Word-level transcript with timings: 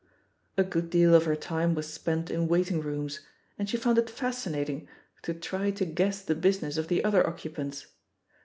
A 0.57 0.63
good 0.63 0.89
deal 0.89 1.13
of 1.13 1.25
her 1.25 1.35
time 1.35 1.75
was 1.75 1.93
spent 1.93 2.31
in 2.31 2.47
waiting 2.47 2.81
rooms, 2.81 3.19
and 3.59 3.69
she 3.69 3.77
found 3.77 3.99
it 3.99 4.09
fascinating 4.09 4.87
to 5.21 5.31
try 5.35 5.69
to 5.69 5.85
guess 5.85 6.23
the 6.23 6.33
business 6.33 6.75
of 6.75 6.87
the 6.87 7.03
other 7.03 7.27
occupants. 7.27 7.85